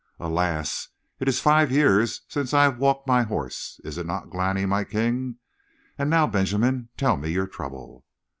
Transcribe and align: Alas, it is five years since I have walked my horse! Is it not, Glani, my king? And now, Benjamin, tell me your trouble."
Alas, 0.19 0.87
it 1.19 1.27
is 1.29 1.39
five 1.39 1.71
years 1.71 2.21
since 2.27 2.55
I 2.55 2.63
have 2.63 2.79
walked 2.79 3.05
my 3.07 3.21
horse! 3.21 3.79
Is 3.83 3.99
it 3.99 4.07
not, 4.07 4.31
Glani, 4.31 4.65
my 4.65 4.83
king? 4.83 5.35
And 5.95 6.09
now, 6.09 6.25
Benjamin, 6.25 6.89
tell 6.97 7.17
me 7.17 7.29
your 7.29 7.45
trouble." 7.45 8.03